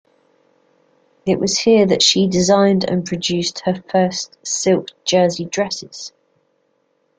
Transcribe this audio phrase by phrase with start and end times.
[1.27, 6.11] It was here that she designed and produced her first silk jersey dresses.